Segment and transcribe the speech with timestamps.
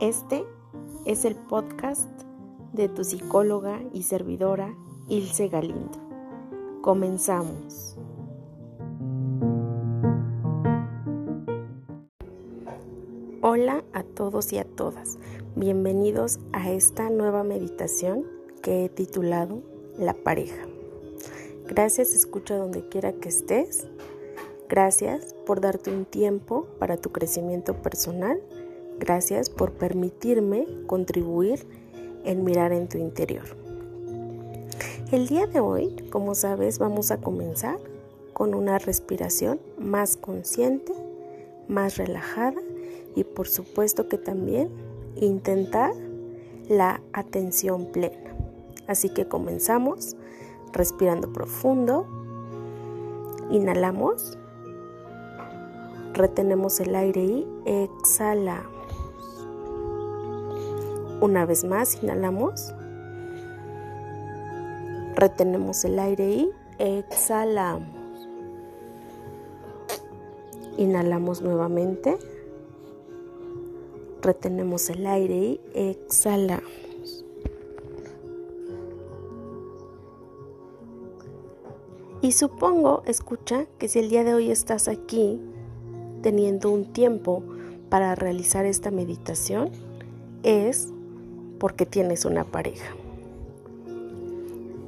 [0.00, 0.44] Este
[1.06, 2.10] es el podcast
[2.74, 4.74] de tu psicóloga y servidora
[5.08, 5.98] Ilse Galindo.
[6.82, 7.96] Comenzamos.
[13.40, 15.18] Hola a todos y a todas.
[15.54, 18.26] Bienvenidos a esta nueva meditación
[18.62, 19.62] que he titulado
[19.96, 20.66] La pareja.
[21.68, 23.86] Gracias, escucha donde quiera que estés.
[24.68, 28.42] Gracias por darte un tiempo para tu crecimiento personal
[28.98, 31.66] Gracias por permitirme contribuir
[32.24, 33.44] en mirar en tu interior.
[35.12, 37.78] El día de hoy, como sabes, vamos a comenzar
[38.32, 40.92] con una respiración más consciente,
[41.68, 42.60] más relajada
[43.14, 44.70] y por supuesto que también
[45.14, 45.92] intentar
[46.68, 48.34] la atención plena.
[48.86, 50.16] Así que comenzamos
[50.72, 52.06] respirando profundo.
[53.50, 54.38] Inhalamos,
[56.14, 58.75] retenemos el aire y exhalamos.
[61.20, 62.74] Una vez más, inhalamos.
[65.14, 67.88] Retenemos el aire y exhalamos.
[70.76, 72.18] Inhalamos nuevamente.
[74.20, 77.24] Retenemos el aire y exhalamos.
[82.20, 85.40] Y supongo, escucha, que si el día de hoy estás aquí
[86.22, 87.42] teniendo un tiempo
[87.88, 89.70] para realizar esta meditación,
[90.42, 90.88] es
[91.58, 92.94] porque tienes una pareja.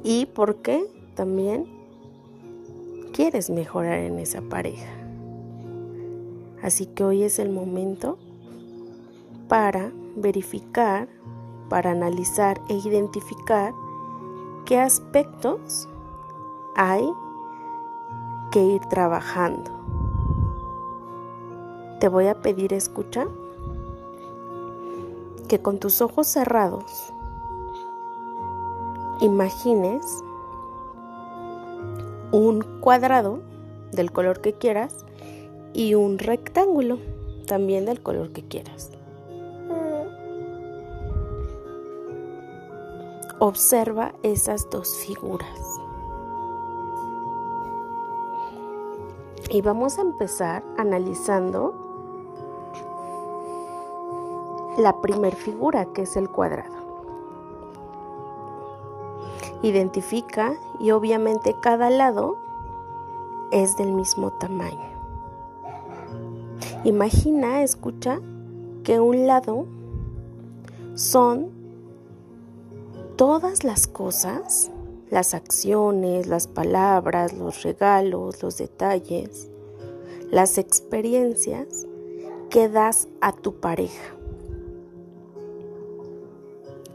[0.03, 1.67] Y porque también
[3.13, 4.89] quieres mejorar en esa pareja.
[6.61, 8.17] Así que hoy es el momento
[9.47, 11.07] para verificar,
[11.69, 13.73] para analizar e identificar
[14.65, 15.87] qué aspectos
[16.75, 17.03] hay
[18.51, 19.71] que ir trabajando.
[21.99, 23.27] Te voy a pedir escucha
[25.49, 27.11] que con tus ojos cerrados
[29.19, 30.05] imagines
[32.31, 33.41] un cuadrado
[33.91, 34.95] del color que quieras
[35.73, 36.99] y un rectángulo
[37.47, 38.91] también del color que quieras.
[43.39, 45.59] Observa esas dos figuras.
[49.49, 51.88] Y vamos a empezar analizando
[54.77, 56.77] la primer figura, que es el cuadrado.
[59.61, 62.37] Identifica y obviamente cada lado
[63.51, 64.89] es del mismo tamaño.
[66.83, 68.19] Imagina, escucha,
[68.83, 69.65] que un lado
[70.95, 71.49] son
[73.17, 74.71] todas las cosas,
[75.09, 79.49] las acciones, las palabras, los regalos, los detalles,
[80.31, 81.85] las experiencias
[82.49, 84.18] que das a tu pareja.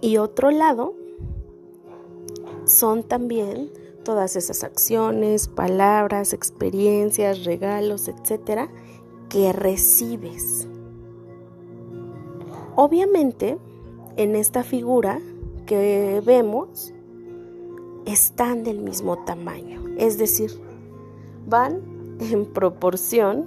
[0.05, 0.93] Y otro lado
[2.67, 3.71] son también
[4.05, 8.69] todas esas acciones, palabras, experiencias, regalos, etcétera,
[9.31, 10.69] que recibes.
[12.77, 13.57] Obviamente,
[14.17, 15.23] en esta figura
[15.65, 16.93] que vemos,
[18.05, 20.51] están del mismo tamaño, es decir,
[21.47, 21.81] van
[22.21, 23.47] en proporción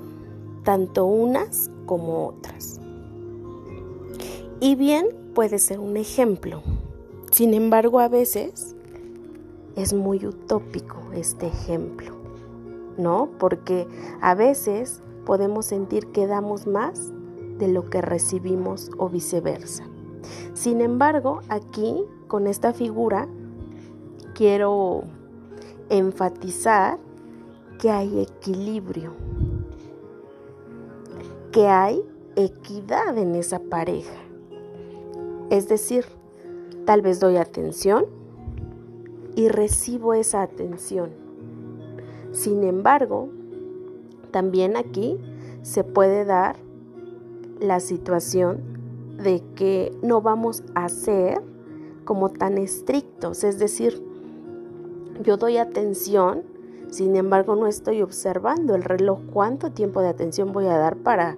[0.63, 2.79] tanto unas como otras.
[4.59, 6.63] Y bien, puede ser un ejemplo.
[7.29, 8.75] Sin embargo, a veces
[9.75, 12.15] es muy utópico este ejemplo,
[12.97, 13.29] ¿no?
[13.37, 13.87] Porque
[14.19, 17.13] a veces podemos sentir que damos más
[17.59, 19.83] de lo que recibimos o viceversa.
[20.55, 23.27] Sin embargo, aquí con esta figura
[24.33, 25.03] quiero
[25.89, 26.97] enfatizar
[27.79, 29.11] que hay equilibrio,
[31.51, 32.01] que hay
[32.35, 34.26] equidad en esa pareja.
[35.49, 36.05] Es decir,
[36.85, 38.05] tal vez doy atención
[39.35, 41.11] y recibo esa atención.
[42.31, 43.29] Sin embargo,
[44.31, 45.17] también aquí
[45.61, 46.57] se puede dar
[47.59, 48.61] la situación
[49.23, 51.41] de que no vamos a ser
[52.05, 54.01] como tan estrictos, es decir,
[55.23, 56.43] yo doy atención,
[56.89, 61.37] sin embargo no estoy observando el reloj cuánto tiempo de atención voy a dar para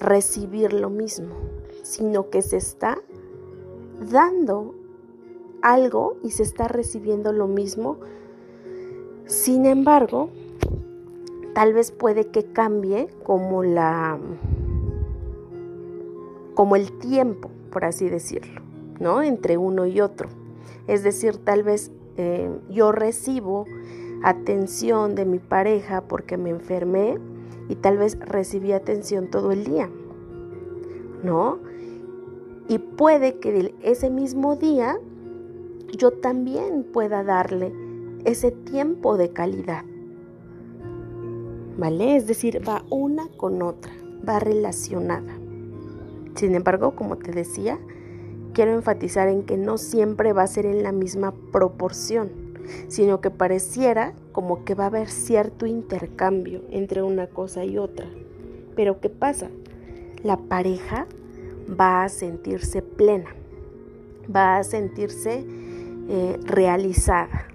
[0.00, 1.34] recibir lo mismo,
[1.82, 2.98] sino que se está
[4.10, 4.74] dando
[5.62, 7.98] algo y se está recibiendo lo mismo.
[9.26, 10.30] Sin embargo,
[11.54, 14.18] tal vez puede que cambie como la
[16.54, 18.62] como el tiempo, por así decirlo,
[18.98, 19.22] ¿no?
[19.22, 20.28] Entre uno y otro.
[20.88, 23.64] Es decir, tal vez eh, yo recibo
[24.24, 27.18] atención de mi pareja porque me enfermé
[27.68, 29.88] y tal vez recibí atención todo el día,
[31.22, 31.60] ¿no?
[32.68, 34.98] Y puede que ese mismo día
[35.96, 37.72] yo también pueda darle
[38.24, 39.84] ese tiempo de calidad.
[41.78, 42.16] ¿Vale?
[42.16, 43.92] Es decir, va una con otra,
[44.28, 45.38] va relacionada.
[46.34, 47.78] Sin embargo, como te decía,
[48.52, 52.30] quiero enfatizar en que no siempre va a ser en la misma proporción,
[52.88, 58.06] sino que pareciera como que va a haber cierto intercambio entre una cosa y otra.
[58.76, 59.48] Pero ¿qué pasa?
[60.22, 61.06] La pareja
[61.68, 63.34] va a sentirse plena,
[64.34, 65.44] va a sentirse
[66.08, 67.48] eh, realizada,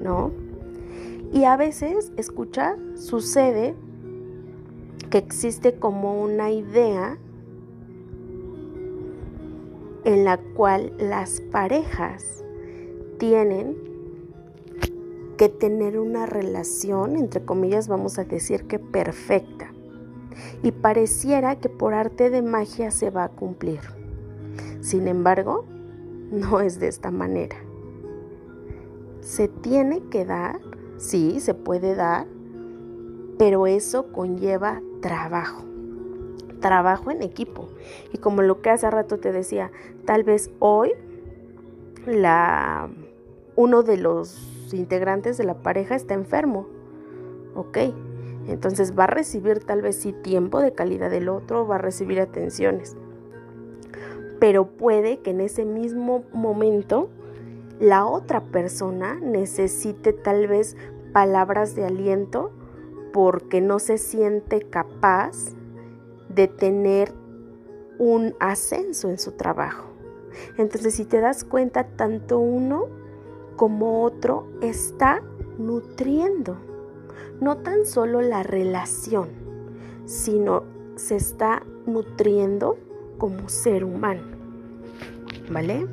[0.00, 0.32] ¿no?
[1.32, 3.74] Y a veces, escucha, sucede
[5.10, 7.18] que existe como una idea
[10.04, 12.44] en la cual las parejas
[13.18, 13.76] tienen
[15.36, 19.69] que tener una relación, entre comillas vamos a decir que perfecta.
[20.62, 23.80] Y pareciera que por arte de magia se va a cumplir.
[24.80, 25.64] Sin embargo,
[26.30, 27.56] no es de esta manera.
[29.20, 30.60] Se tiene que dar,
[30.96, 32.26] sí, se puede dar,
[33.38, 35.70] pero eso conlleva trabajo
[36.60, 37.68] trabajo en equipo.
[38.12, 39.72] Y como lo que hace rato te decía,
[40.04, 40.92] tal vez hoy
[43.56, 46.66] uno de los integrantes de la pareja está enfermo.
[47.54, 47.78] Ok,
[48.50, 52.20] entonces va a recibir tal vez sí tiempo de calidad del otro, va a recibir
[52.20, 52.96] atenciones.
[54.38, 57.10] Pero puede que en ese mismo momento
[57.78, 60.76] la otra persona necesite tal vez
[61.12, 62.52] palabras de aliento
[63.12, 65.54] porque no se siente capaz
[66.28, 67.12] de tener
[67.98, 69.86] un ascenso en su trabajo.
[70.56, 72.86] Entonces, si te das cuenta, tanto uno
[73.56, 75.22] como otro está
[75.58, 76.56] nutriendo,
[77.40, 79.28] no tan solo la relación,
[80.04, 80.64] sino
[80.96, 82.78] se está nutriendo
[83.18, 84.22] como ser humano.
[85.50, 85.86] ¿Vale?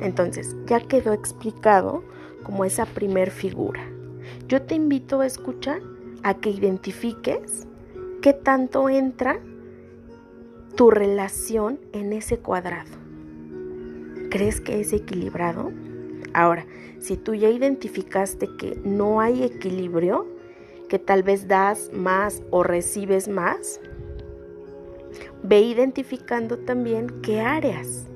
[0.00, 2.02] Entonces, ya quedó explicado
[2.42, 3.82] como esa primer figura.
[4.48, 5.80] Yo te invito a escuchar,
[6.22, 7.66] a que identifiques
[8.22, 9.38] qué tanto entra
[10.74, 12.90] tu relación en ese cuadrado.
[14.30, 15.72] ¿Crees que es equilibrado?
[16.34, 16.66] Ahora,
[16.98, 20.26] si tú ya identificaste que no hay equilibrio,
[20.88, 23.80] que tal vez das más o recibes más,
[25.42, 28.06] ve identificando también qué áreas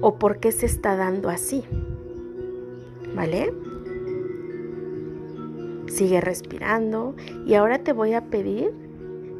[0.00, 1.64] o por qué se está dando así.
[3.14, 3.52] ¿Vale?
[5.86, 7.14] Sigue respirando
[7.46, 8.72] y ahora te voy a pedir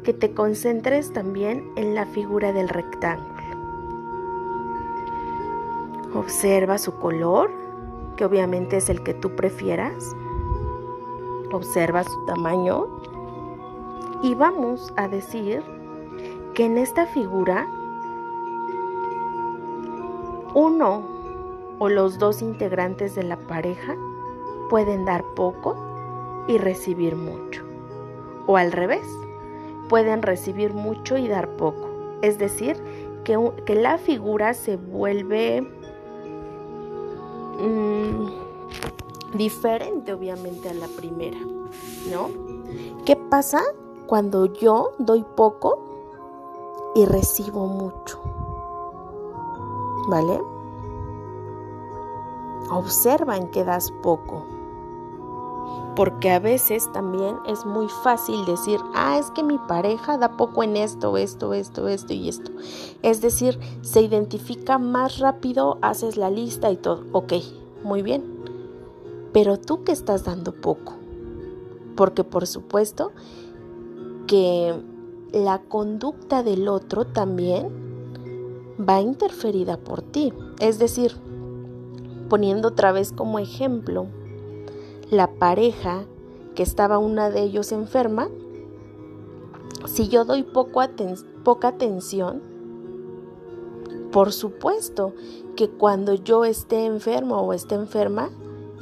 [0.03, 3.33] que te concentres también en la figura del rectángulo.
[6.13, 7.49] Observa su color,
[8.17, 10.15] que obviamente es el que tú prefieras.
[11.53, 12.87] Observa su tamaño.
[14.23, 15.63] Y vamos a decir
[16.53, 17.67] que en esta figura
[20.55, 21.03] uno
[21.79, 23.95] o los dos integrantes de la pareja
[24.69, 25.75] pueden dar poco
[26.47, 27.63] y recibir mucho.
[28.47, 29.05] O al revés,
[29.89, 31.87] pueden recibir mucho y dar poco.
[32.21, 32.77] Es decir,
[33.23, 35.61] que, que la figura se vuelve
[37.59, 38.42] mm,
[39.33, 41.39] diferente obviamente a la primera,
[42.11, 42.29] ¿no?
[43.05, 43.61] ¿Qué pasa
[44.07, 45.79] cuando yo doy poco
[46.95, 48.19] y recibo mucho?
[50.07, 50.39] ¿Vale?
[52.71, 54.45] Observa en que das poco
[55.95, 60.63] porque a veces también es muy fácil decir, ah, es que mi pareja da poco
[60.63, 62.51] en esto, esto, esto, esto y esto.
[63.01, 67.03] Es decir, se identifica más rápido, haces la lista y todo.
[67.11, 67.33] Ok,
[67.83, 68.32] muy bien.
[69.33, 70.93] Pero tú que estás dando poco.
[71.95, 73.11] Porque por supuesto
[74.27, 74.73] que
[75.31, 77.83] la conducta del otro también
[78.79, 80.33] va interferida por ti.
[80.59, 81.15] Es decir,
[82.29, 84.07] poniendo otra vez como ejemplo,
[85.09, 86.05] la pareja
[86.55, 88.29] que estaba una de ellos enferma,
[89.85, 90.81] si yo doy poco
[91.43, 92.41] poca atención,
[94.11, 95.13] por supuesto
[95.55, 98.29] que cuando yo esté enfermo o esté enferma,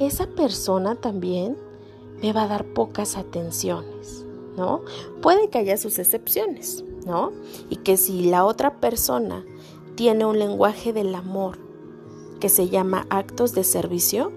[0.00, 1.56] esa persona también
[2.20, 4.24] me va a dar pocas atenciones,
[4.56, 4.82] ¿no?
[5.20, 7.32] Puede que haya sus excepciones, ¿no?
[7.70, 9.44] Y que si la otra persona
[9.94, 11.58] tiene un lenguaje del amor
[12.40, 14.32] que se llama actos de servicio,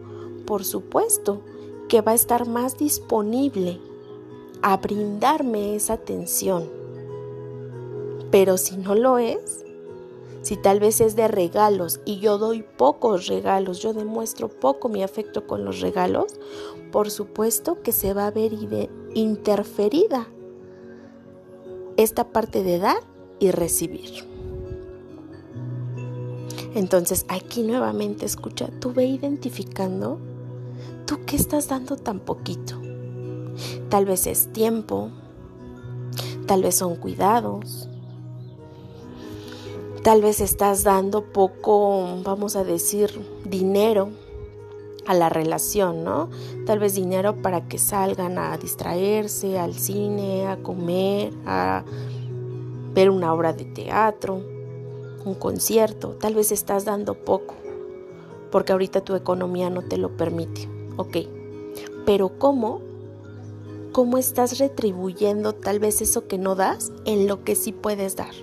[0.46, 1.42] por supuesto,
[1.90, 3.80] que va a estar más disponible
[4.62, 6.70] a brindarme esa atención.
[8.32, 9.65] Pero si no lo es,
[10.46, 15.02] si tal vez es de regalos y yo doy pocos regalos, yo demuestro poco mi
[15.02, 16.36] afecto con los regalos,
[16.92, 18.52] por supuesto que se va a ver
[19.16, 20.28] interferida
[21.98, 22.98] esta parte de dar
[23.40, 24.24] y recibir.
[26.76, 30.20] Entonces aquí nuevamente escucha, tú ve identificando,
[31.08, 32.80] tú qué estás dando tan poquito.
[33.90, 35.10] Tal vez es tiempo,
[36.46, 37.90] tal vez son cuidados,
[40.06, 43.10] tal vez estás dando poco, vamos a decir,
[43.44, 44.12] dinero
[45.08, 46.30] a la relación, ¿no?
[46.68, 51.84] Tal vez dinero para que salgan a distraerse, al cine, a comer, a
[52.94, 54.44] ver una obra de teatro,
[55.26, 56.10] un concierto.
[56.20, 57.56] Tal vez estás dando poco,
[58.52, 60.70] porque ahorita tu economía no te lo permite.
[60.98, 61.18] Ok,
[62.06, 62.80] pero ¿cómo?
[63.92, 68.36] ¿Cómo estás retribuyendo tal vez eso que no das en lo que sí puedes dar?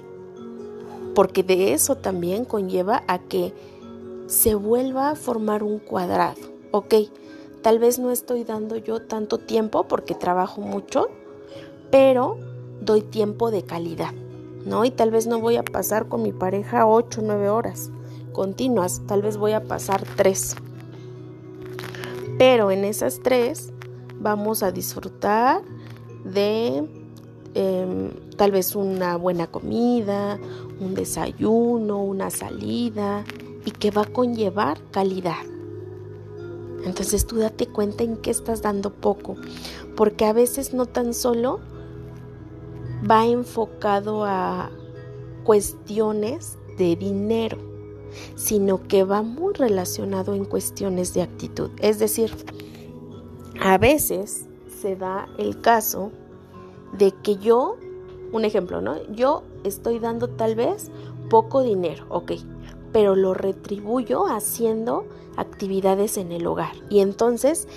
[1.14, 3.52] Porque de eso también conlleva a que
[4.26, 6.94] se vuelva a formar un cuadrado ok,
[7.62, 11.08] tal vez no estoy dando yo tanto tiempo porque trabajo mucho,
[11.90, 12.38] pero
[12.80, 14.12] doy tiempo de calidad,
[14.64, 14.84] ¿no?
[14.84, 17.90] Y tal vez no voy a pasar con mi pareja 8 o 9 horas
[18.32, 20.56] continuas, tal vez voy a pasar 3.
[22.38, 23.72] Pero en esas 3
[24.18, 25.60] vamos a disfrutar
[26.24, 26.88] de
[27.54, 30.38] em, tal vez una buena comida,
[30.80, 33.24] un desayuno, una salida
[33.64, 35.44] y que va a conllevar calidad.
[36.84, 39.36] Entonces tú date cuenta en qué estás dando poco,
[39.96, 41.60] porque a veces no tan solo
[43.08, 44.70] va enfocado a
[45.44, 47.58] cuestiones de dinero,
[48.34, 51.70] sino que va muy relacionado en cuestiones de actitud.
[51.78, 52.32] Es decir,
[53.60, 54.46] a veces
[54.80, 56.10] se da el caso
[56.92, 57.76] de que yo,
[58.32, 59.02] un ejemplo, ¿no?
[59.12, 60.90] Yo estoy dando tal vez
[61.30, 62.32] poco dinero, ok,
[62.92, 65.06] pero lo retribuyo haciendo
[65.36, 66.74] actividades en el hogar.
[66.90, 67.68] Y entonces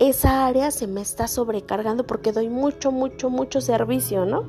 [0.00, 4.44] esa área se me está sobrecargando porque doy mucho, mucho, mucho servicio, ¿no?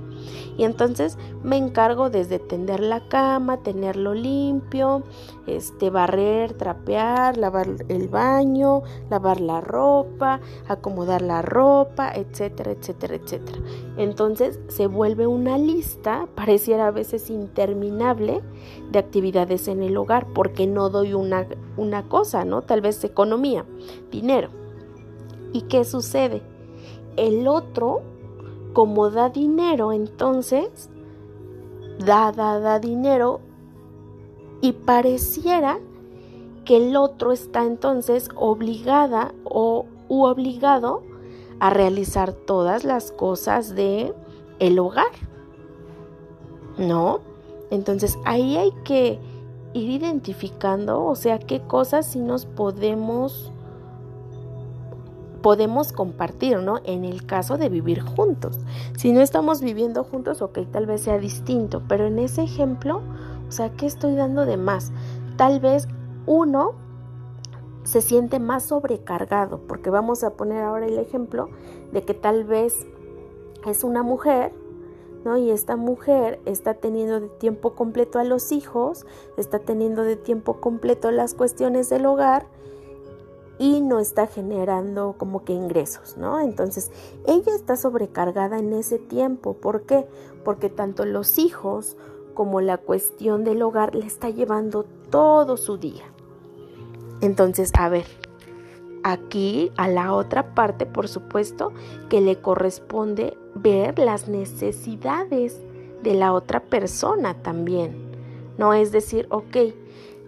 [0.57, 5.03] Y entonces me encargo desde tender la cama, tenerlo limpio,
[5.47, 10.39] este, barrer, trapear, lavar el baño, lavar la ropa,
[10.69, 13.59] acomodar la ropa, etcétera, etcétera, etcétera.
[13.97, 18.41] Entonces se vuelve una lista, pareciera a veces interminable,
[18.89, 22.61] de actividades en el hogar porque no doy una, una cosa, ¿no?
[22.61, 23.65] Tal vez economía,
[24.11, 24.60] dinero
[25.53, 26.41] ¿Y qué sucede?
[27.17, 28.01] El otro,
[28.73, 30.89] como da dinero, entonces,
[31.99, 33.41] da, da, da dinero
[34.61, 35.79] y pareciera
[36.65, 41.03] que el otro está entonces obligada o u obligado
[41.59, 44.13] a realizar todas las cosas de
[44.59, 45.11] el hogar.
[46.77, 47.19] ¿No?
[47.69, 49.19] Entonces ahí hay que
[49.73, 53.51] ir identificando, o sea, qué cosas sí nos podemos
[55.41, 56.79] podemos compartir, ¿no?
[56.83, 58.59] En el caso de vivir juntos.
[58.97, 63.01] Si no estamos viviendo juntos, ok, tal vez sea distinto, pero en ese ejemplo,
[63.47, 64.91] o sea, ¿qué estoy dando de más?
[65.37, 65.87] Tal vez
[66.25, 66.73] uno
[67.83, 71.49] se siente más sobrecargado, porque vamos a poner ahora el ejemplo
[71.91, 72.85] de que tal vez
[73.65, 74.53] es una mujer
[75.23, 75.37] ¿No?
[75.37, 79.05] Y esta mujer está teniendo de tiempo completo a los hijos,
[79.37, 82.47] está teniendo de tiempo completo las cuestiones del hogar
[83.61, 86.39] y no está generando como que ingresos, ¿no?
[86.39, 86.91] Entonces,
[87.27, 89.53] ella está sobrecargada en ese tiempo.
[89.53, 90.07] ¿Por qué?
[90.43, 91.95] Porque tanto los hijos
[92.33, 96.05] como la cuestión del hogar le está llevando todo su día.
[97.21, 98.07] Entonces, a ver,
[99.03, 101.71] aquí a la otra parte, por supuesto,
[102.09, 105.61] que le corresponde ver las necesidades
[106.01, 108.09] de la otra persona también.
[108.57, 109.57] No es decir, ok,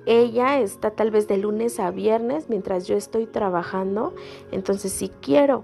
[0.06, 4.14] ella está tal vez de lunes a viernes mientras yo estoy trabajando.
[4.52, 5.64] Entonces si quiero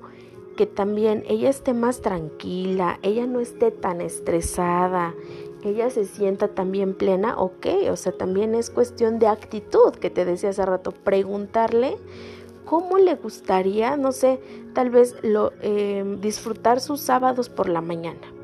[0.55, 5.15] que también ella esté más tranquila, ella no esté tan estresada,
[5.63, 10.25] ella se sienta también plena, ok, o sea, también es cuestión de actitud que te
[10.25, 11.98] decía hace rato, preguntarle
[12.65, 14.39] cómo le gustaría, no sé,
[14.74, 18.38] tal vez lo, eh, disfrutar sus sábados por la mañana.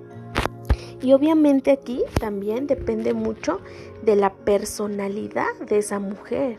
[1.02, 3.60] Y obviamente aquí también depende mucho
[4.04, 6.58] de la personalidad de esa mujer.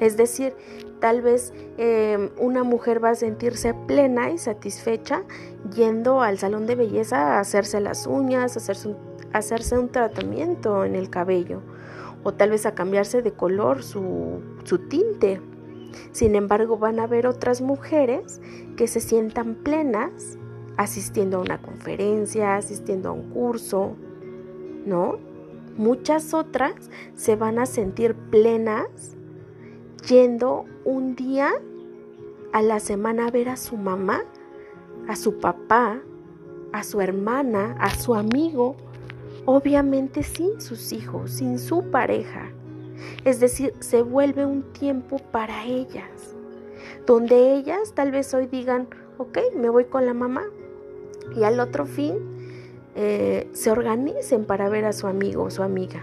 [0.00, 0.54] Es decir,
[1.00, 5.24] tal vez em, una mujer va a sentirse plena y satisfecha
[5.74, 8.96] yendo al salón de belleza a hacerse las uñas, a hacerse un,
[9.32, 11.62] hacerse un tratamiento en el cabello
[12.24, 15.40] o tal vez a cambiarse de color su, su tinte.
[16.12, 18.40] Sin embargo, van a haber otras mujeres
[18.76, 20.38] que se sientan plenas
[20.78, 23.96] asistiendo a una conferencia, asistiendo a un curso,
[24.86, 25.18] ¿no?
[25.76, 26.74] Muchas otras
[27.14, 29.16] se van a sentir plenas
[30.08, 31.50] yendo un día
[32.52, 34.22] a la semana a ver a su mamá,
[35.08, 36.00] a su papá,
[36.72, 38.76] a su hermana, a su amigo,
[39.46, 42.50] obviamente sin sus hijos, sin su pareja.
[43.24, 46.36] Es decir, se vuelve un tiempo para ellas,
[47.04, 48.86] donde ellas tal vez hoy digan,
[49.18, 50.44] ok, me voy con la mamá,
[51.36, 52.16] y al otro fin
[52.94, 56.02] eh, se organicen para ver a su amigo o su amiga.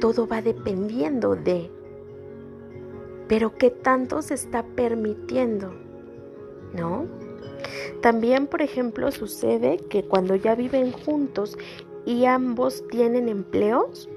[0.00, 1.70] Todo va dependiendo de,
[3.28, 5.72] pero qué tanto se está permitiendo,
[6.74, 7.06] ¿no?
[8.00, 11.56] También, por ejemplo, sucede que cuando ya viven juntos
[12.04, 14.08] y ambos tienen empleos,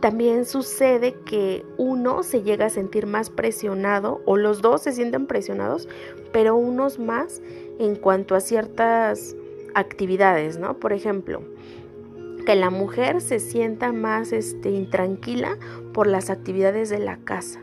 [0.00, 5.26] también sucede que uno se llega a sentir más presionado o los dos se sienten
[5.26, 5.88] presionados,
[6.32, 7.40] pero unos más
[7.78, 9.36] en cuanto a ciertas
[9.74, 10.78] actividades, ¿no?
[10.78, 11.42] Por ejemplo,
[12.46, 15.58] que la mujer se sienta más este, intranquila
[15.92, 17.60] por las actividades de la casa.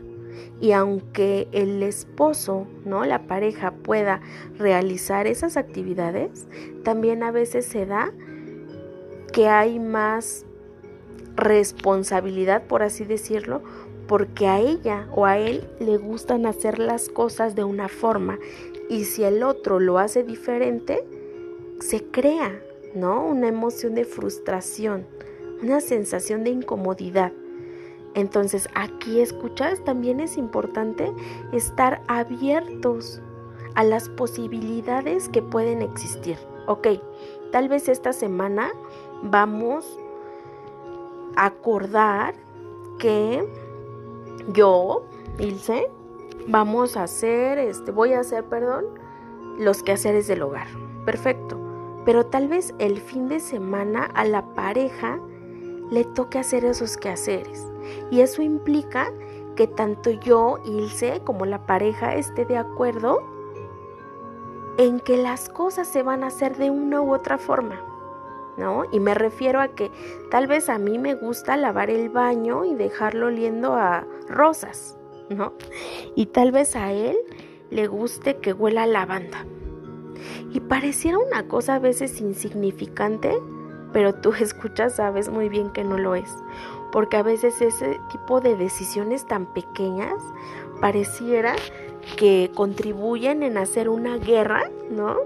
[0.60, 3.04] Y aunque el esposo, ¿no?
[3.04, 4.20] La pareja pueda
[4.58, 6.46] realizar esas actividades,
[6.84, 8.12] también a veces se da
[9.32, 10.46] que hay más
[11.34, 13.62] responsabilidad, por así decirlo,
[14.06, 18.38] porque a ella o a él le gustan hacer las cosas de una forma
[18.88, 21.04] y si el otro lo hace diferente,
[21.80, 22.60] se crea,
[22.94, 23.24] ¿no?
[23.24, 25.06] Una emoción de frustración,
[25.62, 27.32] una sensación de incomodidad.
[28.14, 31.12] Entonces, aquí escuchas, también es importante
[31.52, 33.20] estar abiertos
[33.74, 36.38] a las posibilidades que pueden existir.
[36.66, 36.88] Ok,
[37.50, 38.72] tal vez esta semana
[39.22, 39.98] vamos
[41.36, 42.34] a acordar
[42.98, 43.44] que
[44.52, 45.04] yo,
[45.38, 45.90] Ilse,
[46.48, 48.84] vamos a hacer, este, voy a hacer, perdón,
[49.58, 50.66] los quehaceres del hogar.
[51.04, 51.58] Perfecto.
[52.04, 55.18] Pero tal vez el fin de semana a la pareja
[55.90, 57.66] le toque hacer esos quehaceres.
[58.10, 59.12] Y eso implica
[59.56, 63.22] que tanto yo, Ilse, como la pareja esté de acuerdo
[64.76, 67.80] en que las cosas se van a hacer de una u otra forma.
[68.56, 68.84] ¿No?
[68.92, 69.90] Y me refiero a que
[70.30, 74.96] tal vez a mí me gusta lavar el baño y dejarlo oliendo a rosas,
[75.30, 75.52] ¿no?
[76.14, 77.16] Y tal vez a él
[77.70, 79.44] le guste que huela lavanda.
[80.52, 83.34] Y pareciera una cosa a veces insignificante,
[83.92, 86.30] pero tú escuchas, sabes muy bien que no lo es.
[86.92, 90.14] Porque a veces ese tipo de decisiones tan pequeñas
[90.80, 91.56] pareciera
[92.16, 95.16] que contribuyen en hacer una guerra, ¿no?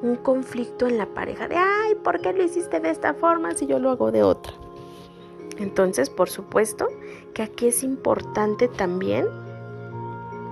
[0.00, 3.66] Un conflicto en la pareja de, ay, ¿por qué lo hiciste de esta forma si
[3.66, 4.54] yo lo hago de otra?
[5.58, 6.86] Entonces, por supuesto
[7.34, 9.26] que aquí es importante también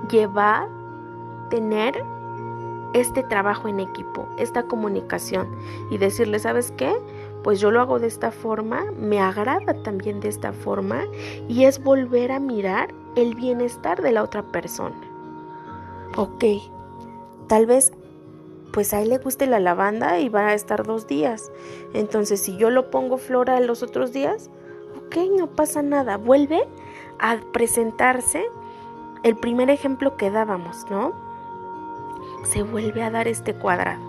[0.09, 0.69] llevar,
[1.51, 2.05] tener
[2.95, 5.49] este trabajo en equipo, esta comunicación
[5.91, 6.97] y decirle, ¿sabes qué?
[7.43, 11.05] Pues yo lo hago de esta forma, me agrada también de esta forma
[11.49, 14.97] y es volver a mirar el bienestar de la otra persona.
[16.17, 16.45] Ok,
[17.49, 17.93] tal vez
[18.73, 21.51] pues a él le guste la lavanda y va a estar dos días.
[21.95, 24.51] Entonces si yo lo pongo flora los otros días,
[25.07, 26.17] ok, no pasa nada.
[26.17, 26.67] Vuelve
[27.19, 28.45] a presentarse
[29.23, 31.13] el primer ejemplo que dábamos, ¿no?
[32.45, 34.01] Se vuelve a dar este cuadrado.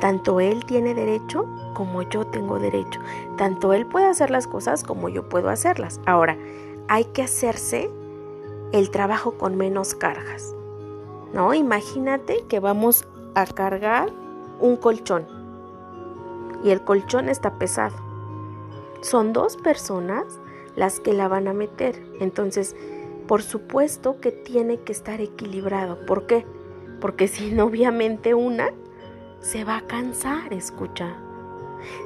[0.00, 3.00] Tanto él tiene derecho como yo tengo derecho.
[3.36, 6.00] Tanto él puede hacer las cosas como yo puedo hacerlas.
[6.06, 6.36] Ahora,
[6.88, 7.90] hay que hacerse
[8.72, 10.54] el trabajo con menos cargas.
[11.32, 11.54] ¿No?
[11.54, 14.10] Imagínate que vamos a cargar
[14.58, 15.26] un colchón
[16.62, 17.96] y el colchón está pesado.
[19.00, 20.40] Son dos personas
[20.76, 22.02] las que la van a meter.
[22.20, 22.76] Entonces,
[23.30, 26.04] por supuesto que tiene que estar equilibrado.
[26.04, 26.44] ¿Por qué?
[27.00, 28.72] Porque si no, obviamente una
[29.38, 31.16] se va a cansar, escucha.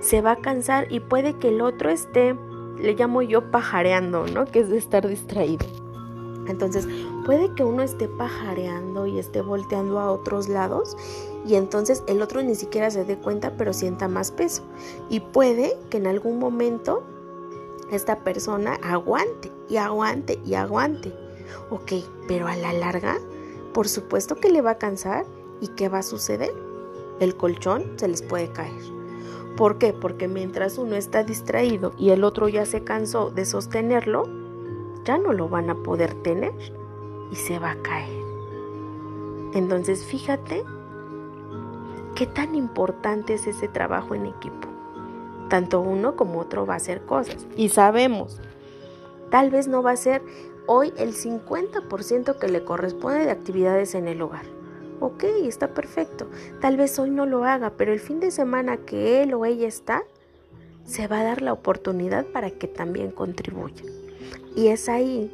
[0.03, 2.37] Se va a cansar y puede que el otro esté,
[2.79, 4.45] le llamo yo pajareando, ¿no?
[4.45, 5.65] Que es de estar distraído.
[6.47, 6.87] Entonces,
[7.25, 10.95] puede que uno esté pajareando y esté volteando a otros lados
[11.47, 14.63] y entonces el otro ni siquiera se dé cuenta pero sienta más peso.
[15.09, 17.03] Y puede que en algún momento
[17.91, 21.15] esta persona aguante y aguante y aguante.
[21.71, 21.93] Ok,
[22.27, 23.19] pero a la larga,
[23.73, 25.25] por supuesto que le va a cansar
[25.61, 26.53] y ¿qué va a suceder?
[27.21, 28.83] El colchón se les puede caer.
[29.57, 29.93] ¿Por qué?
[29.93, 34.25] Porque mientras uno está distraído y el otro ya se cansó de sostenerlo,
[35.05, 36.55] ya no lo van a poder tener
[37.31, 38.25] y se va a caer.
[39.53, 40.65] Entonces fíjate
[42.17, 44.74] qué tan importante es ese trabajo en equipo
[45.55, 47.47] tanto uno como otro va a hacer cosas.
[47.57, 48.41] Y sabemos,
[49.31, 50.21] tal vez no va a ser
[50.67, 54.47] hoy el 50% que le corresponde de actividades en el hogar.
[54.99, 56.27] Ok, está perfecto.
[56.61, 59.69] Tal vez hoy no lo haga, pero el fin de semana que él o ella
[59.69, 60.03] está,
[60.85, 63.85] se va a dar la oportunidad para que también contribuya.
[64.57, 65.31] Y es ahí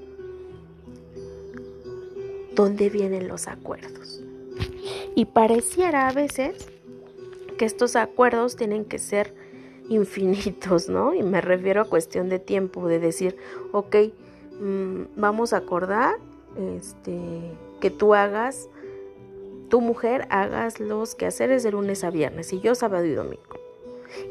[2.54, 4.20] donde vienen los acuerdos.
[5.14, 6.68] Y pareciera a veces
[7.56, 9.39] que estos acuerdos tienen que ser
[9.90, 11.12] infinitos, ¿no?
[11.12, 13.36] Y me refiero a cuestión de tiempo, de decir,
[13.72, 13.96] ok,
[14.60, 16.14] mm, vamos a acordar
[16.78, 17.20] este,
[17.80, 18.68] que tú hagas,
[19.68, 23.42] tu mujer hagas los quehaceres de lunes a viernes y yo sábado y domingo.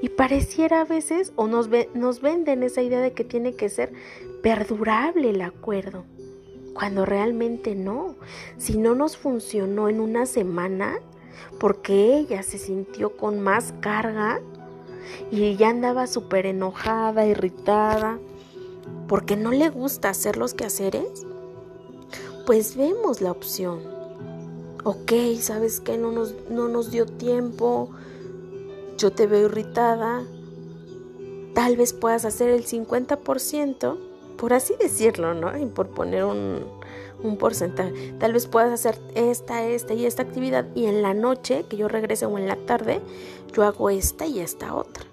[0.01, 3.91] Y pareciera a veces, o nos, nos venden esa idea de que tiene que ser
[4.41, 6.05] perdurable el acuerdo,
[6.73, 8.15] cuando realmente no.
[8.57, 10.99] Si no nos funcionó en una semana,
[11.59, 14.41] porque ella se sintió con más carga
[15.31, 18.19] y ya andaba súper enojada, irritada,
[19.07, 21.25] porque no le gusta hacer los quehaceres,
[22.45, 23.79] pues vemos la opción.
[24.83, 25.97] Ok, ¿sabes qué?
[25.97, 27.89] No nos, no nos dio tiempo,
[28.97, 30.23] yo te veo irritada,
[31.53, 33.97] tal vez puedas hacer el 50%,
[34.37, 35.57] por así decirlo, ¿no?
[35.57, 36.63] Y por poner un,
[37.23, 38.13] un porcentaje.
[38.19, 41.87] Tal vez puedas hacer esta, esta y esta actividad y en la noche que yo
[41.87, 43.01] regrese o en la tarde,
[43.53, 45.05] yo hago esta y esta otra.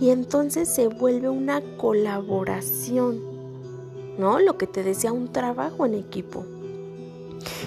[0.00, 3.20] Y entonces se vuelve una colaboración,
[4.18, 4.38] ¿no?
[4.38, 6.44] Lo que te decía, un trabajo en equipo.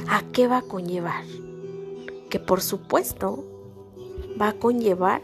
[0.09, 1.23] ¿A qué va a conllevar?
[2.29, 3.43] Que por supuesto
[4.39, 5.21] va a conllevar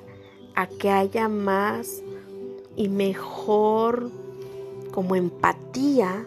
[0.55, 2.03] a que haya más
[2.75, 4.11] y mejor
[4.91, 6.25] como empatía,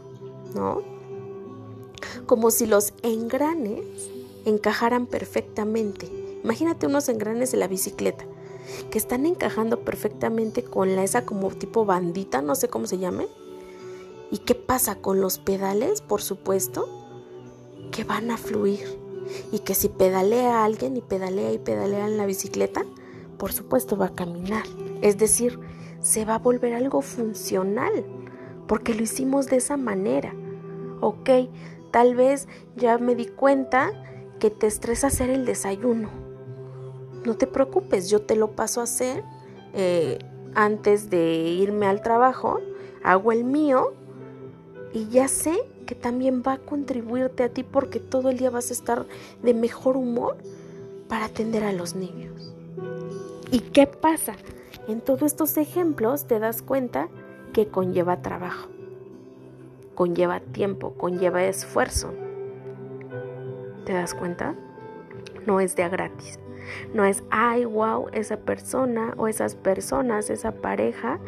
[0.54, 0.82] ¿no?
[2.26, 3.84] Como si los engranes
[4.44, 6.10] encajaran perfectamente.
[6.44, 8.24] Imagínate unos engranes de la bicicleta
[8.90, 13.26] que están encajando perfectamente con la esa como tipo bandita, no sé cómo se llame.
[14.30, 16.02] ¿Y qué pasa con los pedales?
[16.02, 16.88] Por supuesto,
[17.90, 18.98] que van a fluir.
[19.52, 22.84] Y que si pedalea alguien y pedalea y pedalea en la bicicleta,
[23.38, 24.64] por supuesto va a caminar.
[25.02, 25.58] Es decir,
[26.00, 28.04] se va a volver algo funcional,
[28.66, 30.34] porque lo hicimos de esa manera.
[31.00, 31.30] Ok,
[31.90, 33.90] Tal vez ya me di cuenta
[34.38, 36.08] que te estresa hacer el desayuno.
[37.24, 39.22] No te preocupes, yo te lo paso a hacer
[39.74, 40.18] eh,
[40.54, 42.60] antes de irme al trabajo.
[43.02, 43.92] Hago el mío
[44.92, 48.70] y ya sé que también va a contribuirte a ti porque todo el día vas
[48.70, 49.06] a estar
[49.42, 50.36] de mejor humor
[51.08, 52.54] para atender a los niños.
[53.50, 54.34] ¿Y qué pasa?
[54.86, 57.08] En todos estos ejemplos te das cuenta
[57.52, 58.68] que conlleva trabajo
[60.00, 62.14] conlleva tiempo, conlleva esfuerzo.
[63.84, 64.54] ¿Te das cuenta?
[65.44, 66.38] No es de a gratis.
[66.94, 71.18] No es, ay, wow, esa persona o esas personas, esa pareja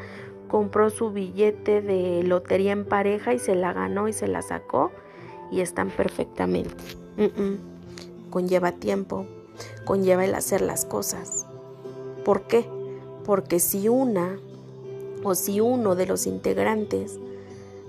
[0.49, 4.91] compró su billete de lotería en pareja y se la ganó y se la sacó
[5.51, 6.83] y están perfectamente.
[8.31, 9.27] Conlleva tiempo,
[9.85, 11.47] conlleva el hacer las cosas.
[12.25, 12.65] ¿Por qué?
[13.27, 14.39] Porque si una
[15.25, 17.21] o si uno de los integrantes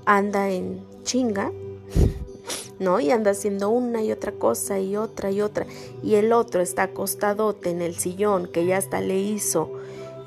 [0.06, 1.52] anda en chinga,
[2.80, 3.00] ¿no?
[3.00, 5.66] Y anda haciendo una y otra cosa y otra y otra.
[6.02, 9.72] Y el otro está acostadote en el sillón que ya hasta le hizo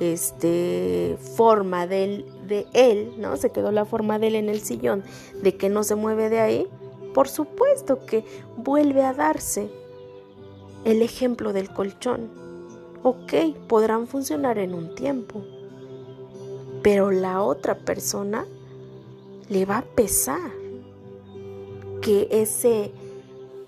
[0.01, 3.37] este forma de él, de él, ¿no?
[3.37, 5.03] Se quedó la forma de él en el sillón,
[5.43, 6.69] de que no se mueve de ahí.
[7.15, 8.25] Por supuesto que
[8.57, 9.71] vuelve a darse
[10.85, 12.29] el ejemplo del colchón.
[13.03, 13.33] Ok,
[13.69, 15.43] podrán funcionar en un tiempo,
[16.83, 18.47] pero la otra persona
[19.49, 20.51] le va a pesar
[22.01, 22.93] que ese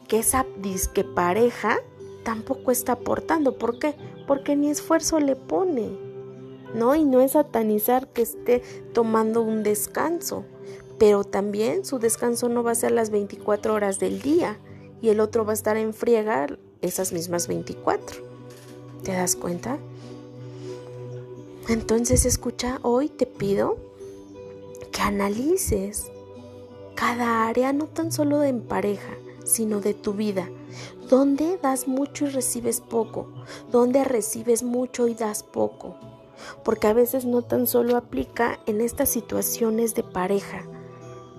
[0.09, 1.79] que esa disque pareja
[2.25, 3.59] tampoco está aportando.
[3.59, 3.95] ¿Por qué?
[4.27, 5.91] Porque ni esfuerzo le pone.
[6.75, 6.95] ¿No?
[6.95, 8.63] Y no es satanizar que esté
[8.93, 10.45] tomando un descanso,
[10.99, 14.59] pero también su descanso no va a ser las 24 horas del día
[15.01, 16.47] y el otro va a estar en friega
[16.83, 18.21] esas mismas 24.
[19.03, 19.79] ¿Te das cuenta?
[21.69, 23.79] Entonces escucha, hoy te pido
[24.93, 26.11] que analices
[26.95, 30.49] cada área, no tan solo en pareja, sino de tu vida.
[31.09, 33.29] Donde das mucho y recibes poco.
[33.71, 35.97] Donde recibes mucho y das poco.
[36.65, 40.65] Porque a veces no tan solo aplica en estas situaciones de pareja,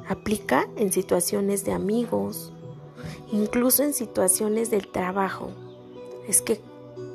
[0.08, 2.52] aplica en situaciones de amigos,
[3.32, 5.52] incluso en situaciones del trabajo.
[6.28, 6.62] Es que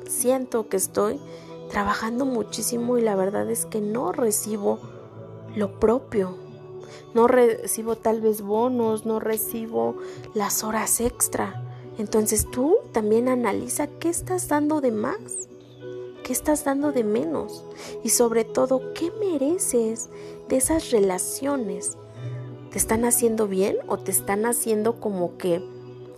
[0.07, 1.19] siento que estoy
[1.69, 4.79] trabajando muchísimo y la verdad es que no recibo
[5.55, 6.35] lo propio.
[7.13, 9.95] No recibo tal vez bonos, no recibo
[10.33, 11.63] las horas extra.
[11.97, 15.17] Entonces tú también analiza qué estás dando de más,
[16.23, 17.63] qué estás dando de menos
[18.03, 20.09] y sobre todo qué mereces
[20.49, 21.97] de esas relaciones.
[22.71, 25.63] ¿Te están haciendo bien o te están haciendo como que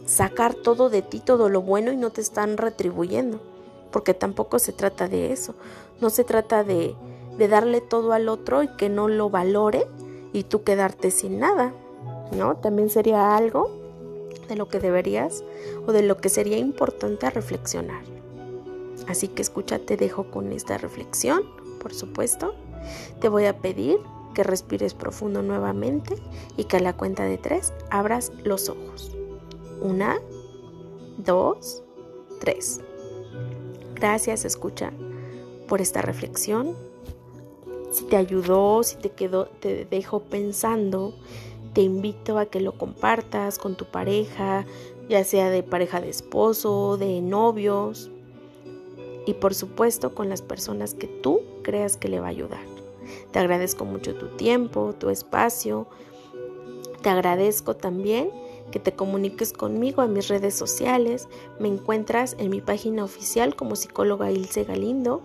[0.07, 3.39] sacar todo de ti, todo lo bueno y no te están retribuyendo?
[3.91, 5.53] Porque tampoco se trata de eso.
[6.01, 6.95] No se trata de
[7.37, 9.87] de darle todo al otro y que no lo valore
[10.33, 11.73] y tú quedarte sin nada,
[12.35, 12.57] ¿no?
[12.57, 13.69] También sería algo
[14.47, 15.43] de lo que deberías
[15.85, 18.03] o de lo que sería importante reflexionar.
[19.07, 21.43] Así que escucha, te dejo con esta reflexión.
[21.81, 22.55] por supuesto,
[23.21, 23.99] te voy a pedir
[24.33, 26.15] que respires profundo nuevamente
[26.57, 29.15] y que a la cuenta de tres abras los ojos.
[29.81, 30.17] Una,
[31.17, 31.83] dos,
[32.39, 32.81] tres.
[33.95, 34.91] Gracias, escucha,
[35.67, 36.75] por esta reflexión.
[37.91, 41.13] Si te ayudó, si te quedó, te dejó pensando,
[41.73, 44.65] te invito a que lo compartas con tu pareja,
[45.09, 48.11] ya sea de pareja de esposo, de novios
[49.25, 52.61] y por supuesto con las personas que tú creas que le va a ayudar.
[53.31, 55.87] Te agradezco mucho tu tiempo, tu espacio.
[57.01, 58.31] Te agradezco también
[58.71, 61.27] que te comuniques conmigo en mis redes sociales.
[61.59, 65.21] Me encuentras en mi página oficial como psicóloga Ilse Galindo,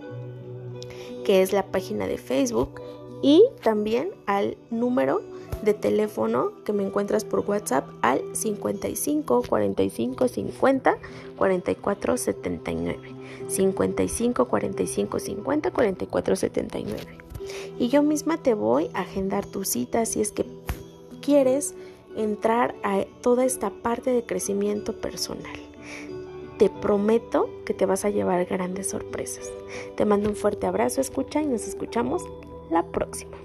[1.23, 2.81] que es la página de Facebook,
[3.21, 5.21] y también al número
[5.63, 10.97] de teléfono que me encuentras por WhatsApp al 55 45 50
[11.37, 12.99] 44 79.
[13.47, 17.17] 55 45 50 44 79.
[17.79, 20.45] Y yo misma te voy a agendar tu cita si es que
[21.21, 21.75] quieres
[22.17, 25.72] entrar a toda esta parte de crecimiento personal.
[26.57, 29.51] Te prometo que te vas a llevar grandes sorpresas.
[29.95, 32.23] Te mando un fuerte abrazo, escucha y nos escuchamos
[32.69, 33.42] la próxima.